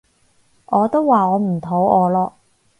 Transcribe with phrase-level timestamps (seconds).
[0.65, 2.33] 我都話我唔肚餓咯